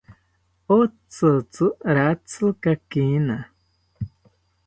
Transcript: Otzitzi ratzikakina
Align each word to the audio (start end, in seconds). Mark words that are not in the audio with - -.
Otzitzi 0.77 1.63
ratzikakina 1.95 3.37